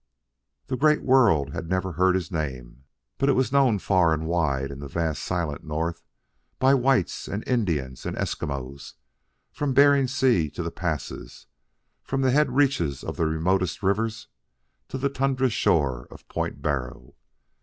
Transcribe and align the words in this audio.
The 0.65 0.77
great 0.77 1.03
world 1.03 1.53
had 1.53 1.69
never 1.69 1.91
heard 1.91 2.15
his 2.15 2.31
name, 2.31 2.85
but 3.19 3.29
it 3.29 3.33
was 3.35 3.51
known 3.51 3.77
far 3.77 4.15
and 4.15 4.25
wide 4.25 4.71
in 4.71 4.79
the 4.79 4.87
vast 4.87 5.23
silent 5.23 5.63
North, 5.63 6.01
by 6.57 6.73
whites 6.73 7.27
and 7.27 7.47
Indians 7.47 8.03
and 8.03 8.17
Eskimos, 8.17 8.93
from 9.51 9.75
Bering 9.75 10.07
Sea 10.07 10.49
to 10.49 10.63
the 10.63 10.71
Passes, 10.71 11.45
from 12.01 12.21
the 12.21 12.31
head 12.31 12.49
reaches 12.49 13.03
of 13.03 13.19
remotest 13.19 13.83
rivers 13.83 14.27
to 14.87 14.97
the 14.97 15.07
tundra 15.07 15.51
shore 15.51 16.07
of 16.09 16.27
Point 16.27 16.63
Barrow. 16.63 17.13